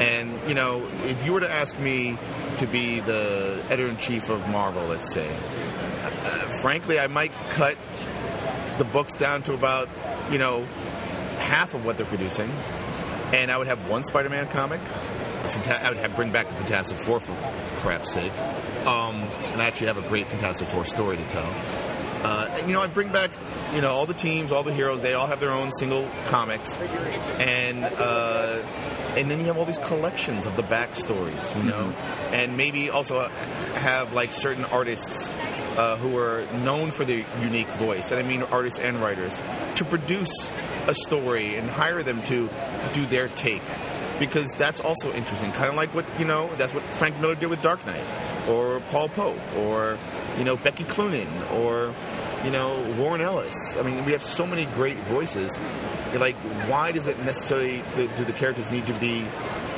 [0.00, 2.18] And, you know, if you were to ask me
[2.60, 7.78] to be the editor in chief of Marvel, let's say, uh, frankly, I might cut
[8.76, 9.88] the books down to about,
[10.30, 10.64] you know,
[11.38, 12.50] half of what they're producing.
[13.32, 14.80] And I would have one Spider Man comic.
[14.82, 17.32] I would have bring back the Fantastic Four for
[17.80, 18.32] crap's sake.
[18.86, 19.16] Um,
[19.52, 21.50] and I actually have a great Fantastic Four story to tell.
[22.22, 23.30] Uh, you know, I bring back,
[23.74, 25.00] you know, all the teams, all the heroes.
[25.00, 28.39] They all have their own single comics, and uh,
[29.16, 31.94] and then you have all these collections of the backstories, you know,
[32.32, 33.28] and maybe also
[33.74, 35.32] have like certain artists
[35.76, 39.42] uh, who are known for their unique voice, and I mean artists and writers,
[39.76, 40.50] to produce
[40.86, 42.48] a story and hire them to
[42.92, 43.62] do their take
[44.18, 45.50] because that's also interesting.
[45.52, 48.06] Kind of like what you know, that's what Frank Miller did with Dark Knight,
[48.48, 49.98] or Paul Pope, or
[50.38, 51.94] you know Becky Cloonan, or
[52.44, 53.76] you know Warren Ellis.
[53.76, 55.60] I mean, we have so many great voices.
[56.10, 56.36] You're like,
[56.68, 59.24] why does it necessarily do, do the characters need to be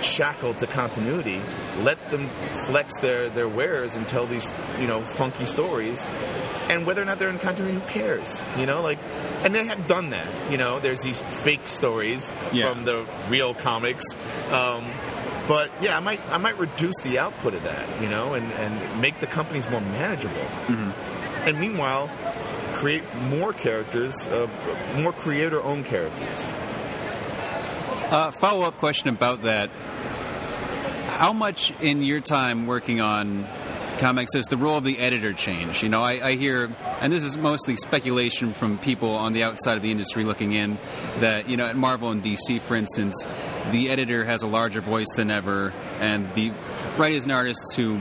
[0.01, 1.41] shackled to continuity.
[1.81, 2.29] Let them
[2.67, 6.09] flex their, their wares and tell these, you know, funky stories.
[6.71, 8.43] And whether or not they're in continuity, who cares?
[8.59, 8.99] You know, like,
[9.45, 10.51] and they have done that.
[10.51, 12.73] You know, there's these fake stories Yeah.
[12.73, 14.05] from the real comics.
[14.51, 14.85] Um,
[15.47, 19.01] but yeah, I might I might reduce the output of that, you know, and, and
[19.03, 20.47] make the companies more manageable.
[21.45, 22.09] And meanwhile,
[22.83, 24.49] create more characters, uh,
[24.97, 26.53] more creator-owned characters.
[28.11, 29.71] Uh, Follow up question about that.
[31.07, 33.47] How much in your time working on
[33.99, 35.85] comics has the role of the editor changed?
[35.85, 39.77] You know, I, I hear, and this is mostly speculation from people on the outside
[39.77, 40.77] of the industry looking in,
[41.21, 43.25] that, you know, at Marvel and DC, for instance,
[43.71, 46.51] the editor has a larger voice than ever, and the
[46.99, 48.01] writers and artists who,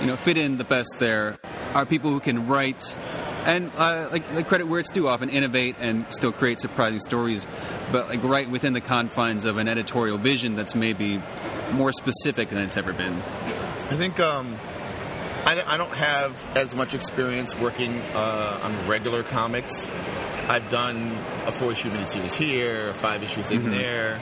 [0.00, 1.36] you know, fit in the best there
[1.74, 2.94] are people who can write
[3.44, 7.46] and uh, like, like credit where it's due, often innovate and still create surprising stories,
[7.92, 11.22] but like right within the confines of an editorial vision that's maybe
[11.72, 13.14] more specific than it's ever been.
[13.14, 14.54] I think um,
[15.46, 19.90] I, I don't have as much experience working uh, on regular comics.
[20.48, 20.96] I've done
[21.46, 24.20] a four issue miniseries here, a five issue thing there,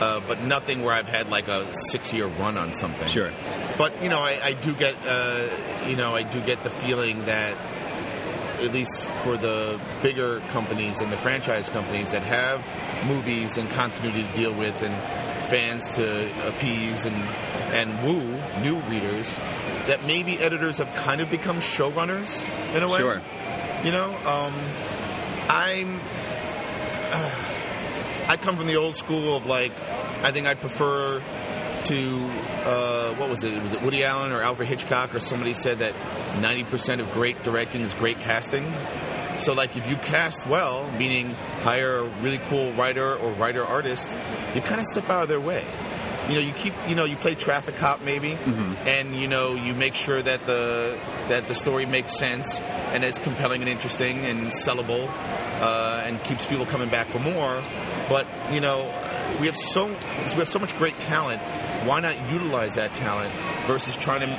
[0.00, 3.08] uh, but nothing where I've had like a six year run on something.
[3.08, 3.30] Sure.
[3.78, 5.48] But you know, I, I do get uh,
[5.86, 7.56] you know I do get the feeling that
[8.62, 12.64] at least for the bigger companies and the franchise companies that have
[13.06, 14.94] movies and continuity to deal with and
[15.50, 17.16] fans to appease and
[17.72, 18.22] and woo
[18.62, 19.38] new readers,
[19.86, 22.44] that maybe editors have kind of become showrunners
[22.74, 22.98] in a way.
[22.98, 23.20] Sure.
[23.84, 24.54] You know, um,
[25.48, 26.00] I'm.
[28.30, 29.72] I come from the old school of like,
[30.22, 31.20] I think I'd prefer
[31.82, 32.30] to
[32.64, 33.60] uh, what was it?
[33.62, 35.94] Was it Woody Allen or Alfred Hitchcock or somebody said that
[36.40, 38.64] ninety percent of great directing is great casting.
[39.38, 41.30] So like, if you cast well, meaning
[41.62, 44.10] hire a really cool writer or writer artist,
[44.54, 45.64] you kind of step out of their way.
[46.28, 48.36] You know, you keep, you know, you play traffic cop maybe,
[48.86, 52.60] and you know, you make sure that the that the story makes sense
[52.92, 55.08] and it's compelling and interesting and sellable,
[55.60, 57.62] uh, and keeps people coming back for more.
[58.08, 58.82] But you know,
[59.40, 61.40] we have so we have so much great talent.
[61.86, 63.32] Why not utilize that talent
[63.66, 64.38] versus trying to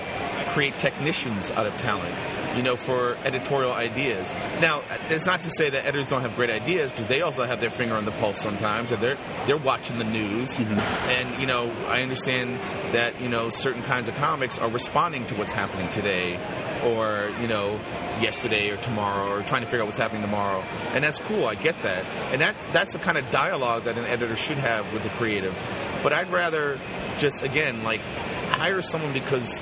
[0.49, 2.13] create technicians out of talent?
[2.55, 4.33] You know, for editorial ideas.
[4.59, 7.61] Now, it's not to say that editors don't have great ideas because they also have
[7.61, 10.57] their finger on the pulse sometimes, or they're they're watching the news.
[10.57, 10.77] Mm-hmm.
[10.77, 12.59] And you know, I understand
[12.93, 16.37] that you know certain kinds of comics are responding to what's happening today,
[16.85, 17.79] or you know,
[18.19, 20.63] yesterday or tomorrow, or trying to figure out what's happening tomorrow.
[20.93, 21.45] And that's cool.
[21.45, 22.05] I get that.
[22.31, 25.57] And that that's the kind of dialogue that an editor should have with the creative.
[26.03, 26.79] But I'd rather
[27.19, 28.01] just again like
[28.51, 29.61] hire someone because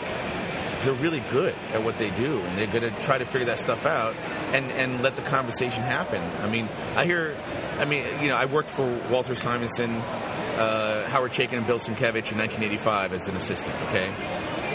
[0.82, 3.60] they're really good at what they do and they're going to try to figure that
[3.60, 4.16] stuff out
[4.54, 6.22] and, and let the conversation happen.
[6.42, 7.36] I mean, I hear,
[7.80, 12.32] I mean, you know, I worked for Walter Simonson, uh, Howard Chaykin, and Bill Sienkiewicz
[12.32, 14.10] in 1985 as an assistant, okay?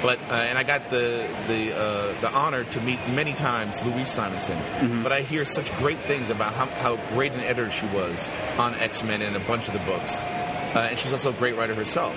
[0.05, 4.11] But uh, and I got the the uh, the honor to meet many times Louise
[4.11, 4.59] Simonson.
[5.03, 8.75] But I hear such great things about how, how great an editor she was on
[8.75, 11.75] X Men and a bunch of the books, uh, and she's also a great writer
[11.75, 12.15] herself.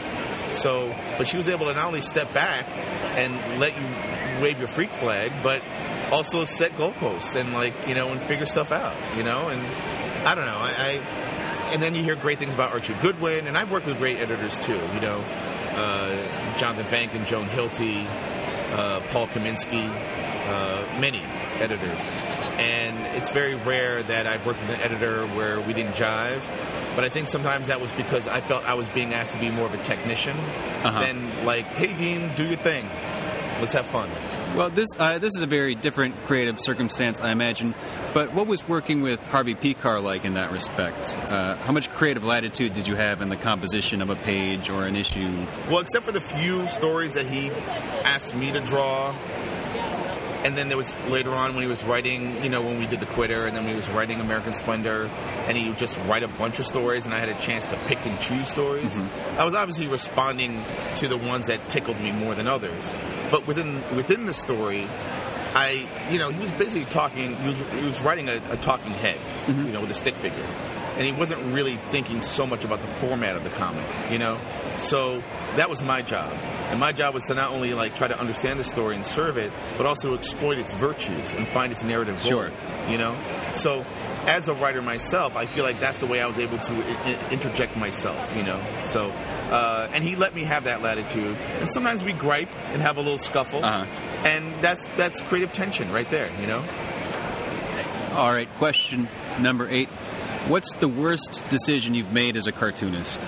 [0.52, 2.65] So, but she was able to not only step back
[3.15, 3.88] and let you
[4.43, 5.62] wave your freak flag, but
[6.12, 9.47] also set goalposts and like you know and figure stuff out, you know.
[9.47, 9.62] And
[10.28, 13.58] I don't know, I, I and then you hear great things about Archie Goodwin, and
[13.58, 15.23] I've worked with great editors too, you know,
[15.77, 18.05] uh, Jonathan Vank and Joan Hilty,
[18.73, 21.21] uh, Paul Kaminski, uh, many
[21.59, 22.15] editors.
[22.59, 26.41] And it's very rare that I've worked with an editor where we didn't jive.
[26.95, 29.51] But I think sometimes that was because I felt I was being asked to be
[29.51, 30.35] more of a technician
[30.83, 30.99] Uh-huh.
[30.99, 32.83] than like, hey, Dean, do your thing.
[33.61, 34.09] Let's have fun.
[34.58, 37.76] Well, this uh, this is a very different creative circumstance, I imagine.
[38.15, 41.15] But what was working with Harvey Pekar like in that respect?
[41.30, 44.88] Uh, how much creative latitude did you have in the composition of a page or
[44.88, 45.46] an issue?
[45.70, 47.52] Well, except for the few stories that he
[48.04, 49.13] asked me to draw.
[50.47, 53.01] And then there was later on when he was writing, you know, when we did
[53.01, 55.10] The Quitter, and then when he was writing American Splendor,
[55.45, 57.75] and he would just write a bunch of stories, and I had a chance to
[57.88, 58.97] pick and choose stories.
[58.97, 59.41] Mm-hmm.
[59.41, 60.57] I was obviously responding
[60.95, 62.95] to the ones that tickled me more than others.
[63.29, 64.88] But within within the story,
[65.53, 67.36] I, you know, he was basically talking.
[67.36, 69.65] He was, he was writing a, a talking head, mm-hmm.
[69.65, 70.45] you know, with a stick figure,
[70.97, 74.38] and he wasn't really thinking so much about the format of the comic, you know.
[74.77, 75.23] So
[75.55, 76.31] that was my job,
[76.69, 79.38] and my job was to not only like try to understand the story and serve
[79.38, 82.51] it, but also exploit its virtues and find its narrative gold, Sure.
[82.89, 83.15] you know.
[83.53, 83.86] So.
[84.27, 87.12] As a writer myself, I feel like that's the way I was able to I-
[87.29, 88.60] I- interject myself, you know.
[88.83, 89.10] So,
[89.51, 91.33] uh, and he let me have that latitude.
[91.62, 93.86] And sometimes we gripe and have a little scuffle, Uh-huh.
[94.25, 96.62] and that's that's creative tension right there, you know.
[98.15, 99.07] All right, question
[99.39, 99.88] number eight.
[100.47, 103.27] What's the worst decision you've made as a cartoonist?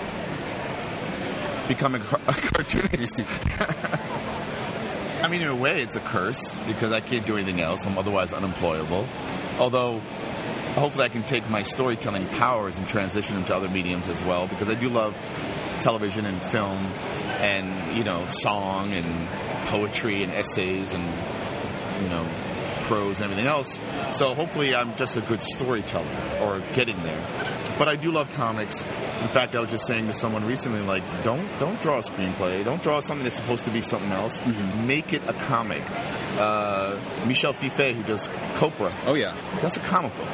[1.70, 3.20] becoming a cartoonist.
[5.22, 7.86] I mean, in a way, it's a curse because I can't do anything else.
[7.86, 9.06] I'm otherwise unemployable.
[9.60, 10.00] Although,
[10.74, 14.48] hopefully, I can take my storytelling powers and transition them to other mediums as well
[14.48, 15.14] because I do love
[15.78, 16.78] television and film
[17.38, 19.06] and, you know, song and
[19.66, 21.04] poetry and essays and,
[22.02, 22.26] you know,
[22.90, 23.78] prose and everything else.
[24.10, 27.24] So hopefully I'm just a good storyteller or getting there.
[27.78, 28.84] But I do love comics.
[29.22, 32.64] In fact, I was just saying to someone recently, like, don't don't draw a screenplay.
[32.64, 34.40] Don't draw something that's supposed to be something else.
[34.40, 34.88] Mm-hmm.
[34.88, 35.82] Make it a comic.
[36.36, 36.98] Uh,
[37.28, 38.92] Michel Fiffe, who does Copra.
[39.06, 40.28] Oh yeah, that's a comic book.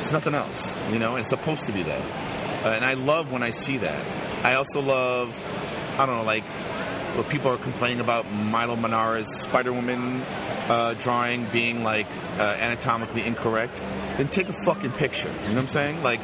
[0.00, 1.14] It's nothing else, you know.
[1.16, 4.04] It's supposed to be that, uh, and I love when I see that.
[4.44, 5.28] I also love,
[5.98, 6.44] I don't know, like
[7.14, 10.24] what people are complaining about Milo Manara's Spider Woman
[10.68, 12.06] uh, drawing being like
[12.38, 13.82] uh, anatomically incorrect,
[14.16, 15.28] then take a fucking picture.
[15.28, 16.02] You know what I'm saying?
[16.02, 16.20] Like,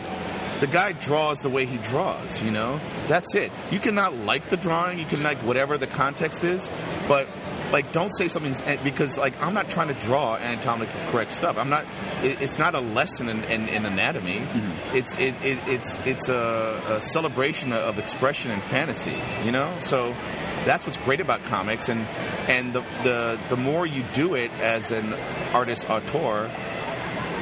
[0.61, 2.81] the guy draws the way he draws, you know?
[3.07, 3.53] That's it.
[3.70, 6.70] You cannot like the drawing, you can like whatever the context is,
[7.07, 7.29] but
[7.72, 11.59] like don't say something's because like I'm not trying to draw anatomically correct stuff.
[11.59, 11.85] I'm not.
[12.22, 14.37] It, it's not a lesson in, in, in anatomy.
[14.37, 14.96] Mm-hmm.
[14.96, 19.16] It's it, it, it's it's a, a, celebration of expression and fantasy.
[19.44, 20.16] You know, so
[20.64, 22.01] that's what's great about comics, and
[22.49, 25.14] and the the the more you do it as an
[25.53, 26.51] artist auteur,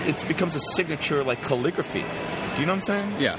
[0.06, 2.00] it becomes a signature like calligraphy.
[2.00, 3.20] Do you know what I'm saying?
[3.20, 3.38] Yeah.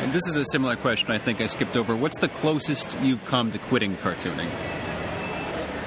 [0.00, 1.94] And this is a similar question I think I skipped over.
[1.94, 4.48] What's the closest you've come to quitting cartooning?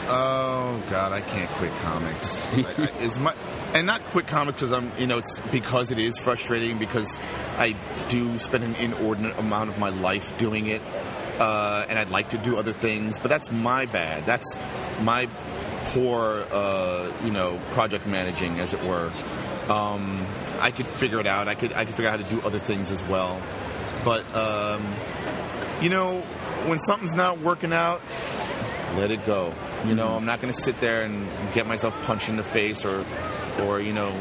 [0.06, 2.54] Oh God, I can't quit comics.
[3.02, 3.34] is my
[3.74, 7.20] and not quit comics because I'm, you know, it's because it is frustrating because
[7.58, 7.76] I
[8.08, 10.82] do spend an inordinate amount of my life doing it
[11.40, 14.26] uh, and I'd like to do other things, but that's my bad.
[14.26, 14.58] That's
[15.02, 15.28] my
[15.86, 19.12] poor, uh, you know, project managing, as it were.
[19.70, 20.26] Um,
[20.60, 21.48] I could figure it out.
[21.48, 23.42] I could I could figure out how to do other things as well.
[24.04, 24.86] But um,
[25.82, 26.22] you know,
[26.68, 28.02] when something's not working out,
[28.96, 29.54] let it go.
[29.86, 30.18] You know, mm-hmm.
[30.18, 33.06] I'm not going to sit there and get myself punched in the face or,
[33.64, 34.12] or you know,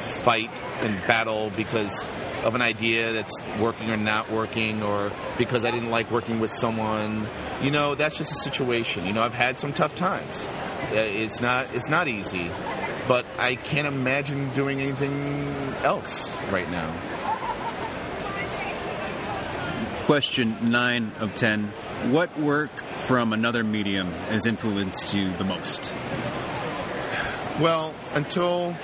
[0.00, 2.06] fight and battle because
[2.44, 6.52] of an idea that's working or not working, or because I didn't like working with
[6.52, 7.26] someone.
[7.62, 9.06] You know, that's just a situation.
[9.06, 10.46] You know, I've had some tough times.
[10.46, 12.50] Uh, it's not it's not easy,
[13.08, 16.92] but I can't imagine doing anything else right now.
[20.06, 21.72] Question nine of ten:
[22.10, 22.70] What work
[23.06, 25.92] from another medium has influenced you the most?
[27.60, 28.74] Well, until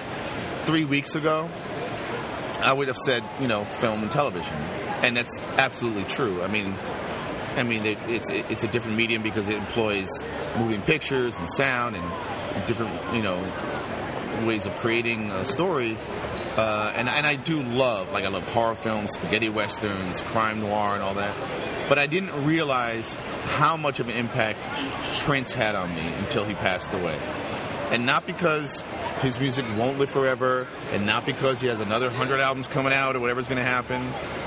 [0.64, 1.49] three weeks ago,
[2.61, 4.57] I would have said, you know, film and television,
[5.03, 6.42] and that's absolutely true.
[6.42, 6.75] I mean,
[7.57, 10.25] I mean, it, it's it's a different medium because it employs
[10.57, 13.37] moving pictures and sound and different, you know,
[14.47, 15.97] ways of creating a story.
[16.57, 20.94] Uh, and and I do love, like, I love horror films, spaghetti westerns, crime noir,
[20.94, 21.35] and all that.
[21.88, 23.16] But I didn't realize
[23.57, 24.68] how much of an impact
[25.21, 27.16] Prince had on me until he passed away
[27.90, 28.85] and not because
[29.20, 33.16] his music won't live forever, and not because he has another hundred albums coming out
[33.16, 34.00] or whatever's going to happen.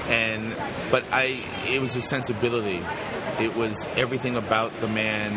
[0.08, 0.56] And
[0.90, 2.82] but I, it was his sensibility.
[3.40, 5.32] It was everything about the man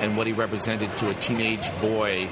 [0.00, 2.28] and what he represented to a teenage boy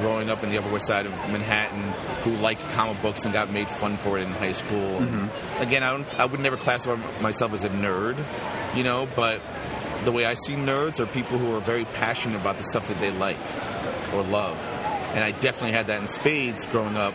[0.00, 1.80] growing up in the Upper West Side of Manhattan
[2.22, 4.98] who liked comic books and got made fun for it in high school.
[5.00, 5.62] Mm-hmm.
[5.62, 8.16] Again, I don't, I would never classify myself as a nerd,
[8.74, 9.40] you know, but
[10.04, 12.98] the way I see nerds are people who are very passionate about the stuff that
[13.00, 13.36] they like
[14.14, 14.58] or love.
[15.14, 17.14] And I definitely had that in spades growing up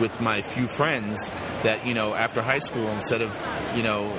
[0.00, 1.30] with my few friends
[1.62, 3.40] that, you know, after high school, instead of,
[3.76, 4.12] you know,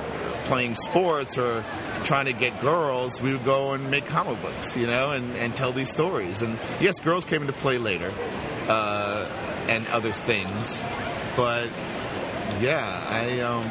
[0.45, 1.65] playing sports or
[2.03, 5.55] trying to get girls, we would go and make comic books, you know, and, and
[5.55, 6.41] tell these stories.
[6.41, 8.11] And yes, girls came into play later
[8.67, 9.27] uh,
[9.67, 10.83] and other things.
[11.35, 11.69] But
[12.59, 13.39] yeah, I.
[13.41, 13.65] Um,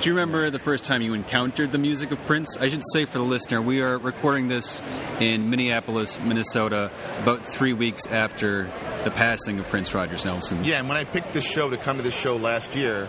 [0.00, 2.56] do you remember the first time you encountered the music of Prince?
[2.56, 4.80] I should say for the listener, we are recording this
[5.18, 8.70] in Minneapolis, Minnesota, about three weeks after
[9.02, 10.62] the passing of Prince Rogers Nelson.
[10.62, 13.08] Yeah, and when I picked this show to come to this show last year,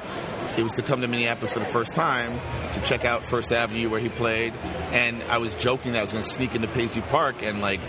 [0.57, 2.39] it was to come to Minneapolis for the first time
[2.73, 4.53] to check out First Avenue where he played,
[4.91, 7.81] and I was joking that I was going to sneak into Paisley Park and like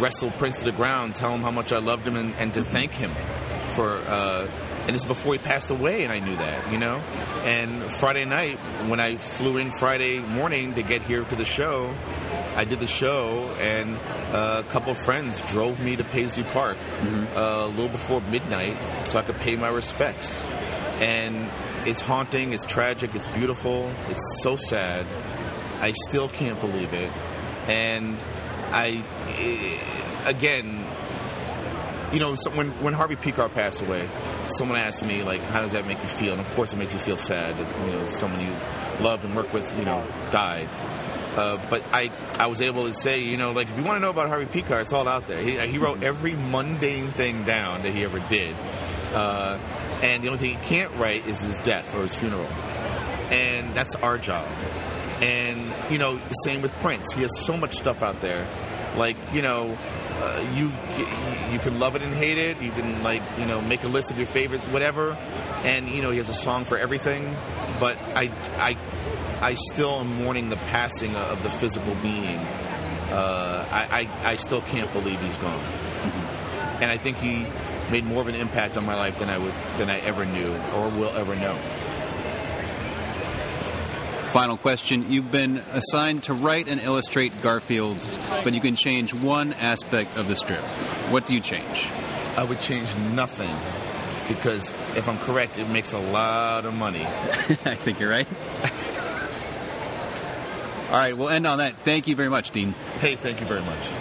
[0.00, 2.64] wrestle Prince to the ground, tell him how much I loved him, and, and to
[2.64, 3.12] thank him
[3.68, 4.00] for.
[4.06, 4.48] Uh,
[4.88, 6.96] and this is before he passed away, and I knew that, you know.
[7.44, 8.56] And Friday night,
[8.88, 11.94] when I flew in Friday morning to get here to the show,
[12.56, 13.94] I did the show, and
[14.32, 17.36] uh, a couple of friends drove me to Paisley Park mm-hmm.
[17.36, 20.42] uh, a little before midnight so I could pay my respects.
[21.00, 21.50] And
[21.86, 25.04] it's haunting, it's tragic, it's beautiful, it's so sad.
[25.80, 27.12] I still can't believe it.
[27.66, 28.16] And
[28.70, 29.04] I,
[29.36, 30.77] eh, again,
[32.12, 34.08] you know, so when when Harvey Pekar passed away,
[34.46, 36.94] someone asked me like, "How does that make you feel?" And of course, it makes
[36.94, 38.52] you feel sad that you know someone you
[39.00, 40.68] loved and worked with, you know, died.
[41.36, 44.00] Uh, but I, I was able to say, you know, like if you want to
[44.00, 45.40] know about Harvey Pekar, it's all out there.
[45.40, 48.56] He, he wrote every mundane thing down that he ever did,
[49.14, 49.58] uh,
[50.02, 52.48] and the only thing he can't write is his death or his funeral,
[53.30, 54.48] and that's our job.
[55.20, 57.12] And you know, same with Prince.
[57.12, 58.46] He has so much stuff out there,
[58.96, 59.76] like you know,
[60.20, 60.72] uh, you
[61.52, 62.60] you can love it and hate it.
[62.60, 65.16] You can like you know make a list of your favorites, whatever.
[65.64, 67.34] And you know, he has a song for everything.
[67.80, 68.76] But I I
[69.40, 72.38] I still am mourning the passing of the physical being.
[73.10, 75.60] Uh, I, I, I still can't believe he's gone,
[76.82, 77.46] and I think he
[77.90, 80.54] made more of an impact on my life than I would than I ever knew
[80.74, 81.58] or will ever know.
[84.32, 85.10] Final question.
[85.10, 88.06] You've been assigned to write and illustrate Garfield,
[88.44, 90.60] but you can change one aspect of the strip.
[91.10, 91.88] What do you change?
[92.36, 93.50] I would change nothing
[94.28, 97.00] because if I'm correct, it makes a lot of money.
[97.06, 98.28] I think you're right.
[100.90, 101.78] All right, we'll end on that.
[101.78, 102.72] Thank you very much, Dean.
[103.00, 103.92] Hey, thank you very much.